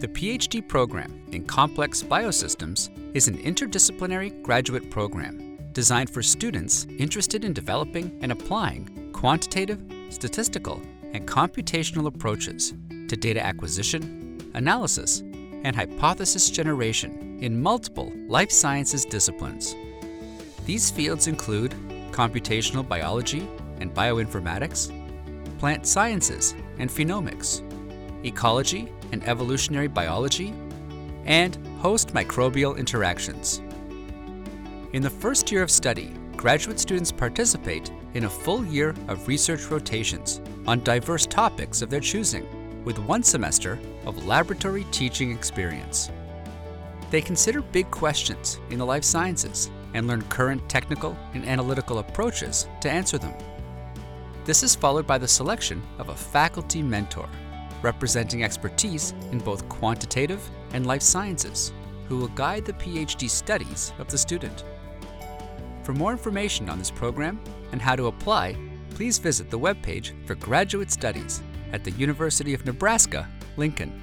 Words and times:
The 0.00 0.06
PhD 0.06 0.66
program 0.66 1.24
in 1.32 1.44
Complex 1.44 2.04
Biosystems 2.04 2.88
is 3.16 3.26
an 3.26 3.36
interdisciplinary 3.38 4.40
graduate 4.44 4.92
program 4.92 5.58
designed 5.72 6.08
for 6.08 6.22
students 6.22 6.86
interested 7.00 7.44
in 7.44 7.52
developing 7.52 8.16
and 8.22 8.30
applying 8.30 9.10
quantitative, 9.12 9.82
statistical, 10.10 10.80
and 11.14 11.26
computational 11.26 12.06
approaches 12.06 12.74
to 13.08 13.16
data 13.16 13.44
acquisition, 13.44 14.40
analysis, 14.54 15.24
and 15.64 15.74
hypothesis 15.74 16.48
generation 16.48 17.36
in 17.40 17.60
multiple 17.60 18.12
life 18.28 18.52
sciences 18.52 19.04
disciplines. 19.04 19.74
These 20.64 20.92
fields 20.92 21.26
include 21.26 21.72
computational 22.12 22.88
biology 22.88 23.48
and 23.80 23.92
bioinformatics, 23.92 24.92
plant 25.58 25.88
sciences 25.88 26.54
and 26.78 26.88
phenomics, 26.88 27.67
ecology 28.24 28.92
and 29.12 29.26
evolutionary 29.26 29.88
biology, 29.88 30.54
and 31.24 31.56
host 31.78 32.14
microbial 32.14 32.76
interactions. 32.76 33.60
In 34.92 35.02
the 35.02 35.10
first 35.10 35.52
year 35.52 35.62
of 35.62 35.70
study, 35.70 36.12
graduate 36.36 36.80
students 36.80 37.12
participate 37.12 37.90
in 38.14 38.24
a 38.24 38.30
full 38.30 38.64
year 38.64 38.94
of 39.08 39.28
research 39.28 39.70
rotations 39.70 40.40
on 40.66 40.82
diverse 40.84 41.26
topics 41.26 41.82
of 41.82 41.90
their 41.90 42.00
choosing, 42.00 42.46
with 42.84 42.98
one 43.00 43.22
semester 43.22 43.78
of 44.06 44.26
laboratory 44.26 44.86
teaching 44.90 45.30
experience. 45.30 46.10
They 47.10 47.20
consider 47.20 47.60
big 47.60 47.90
questions 47.90 48.60
in 48.70 48.78
the 48.78 48.86
life 48.86 49.04
sciences 49.04 49.70
and 49.94 50.06
learn 50.06 50.22
current 50.22 50.66
technical 50.68 51.16
and 51.34 51.46
analytical 51.46 51.98
approaches 51.98 52.68
to 52.80 52.90
answer 52.90 53.18
them. 53.18 53.34
This 54.44 54.62
is 54.62 54.74
followed 54.74 55.06
by 55.06 55.18
the 55.18 55.28
selection 55.28 55.82
of 55.98 56.08
a 56.08 56.14
faculty 56.14 56.82
mentor, 56.82 57.28
representing 57.82 58.44
expertise 58.44 59.14
in 59.32 59.38
both 59.38 59.68
quantitative 59.68 60.48
and 60.72 60.86
life 60.86 61.02
sciences, 61.02 61.72
who 62.08 62.18
will 62.18 62.28
guide 62.28 62.64
the 62.64 62.72
PhD 62.74 63.28
studies 63.28 63.92
of 63.98 64.08
the 64.08 64.18
student. 64.18 64.64
For 65.82 65.92
more 65.92 66.12
information 66.12 66.68
on 66.68 66.78
this 66.78 66.90
program 66.90 67.40
and 67.72 67.80
how 67.80 67.96
to 67.96 68.06
apply, 68.06 68.56
please 68.90 69.18
visit 69.18 69.50
the 69.50 69.58
webpage 69.58 70.12
for 70.26 70.34
graduate 70.34 70.90
studies 70.90 71.42
at 71.72 71.84
the 71.84 71.92
University 71.92 72.54
of 72.54 72.64
Nebraska, 72.64 73.28
Lincoln. 73.56 74.02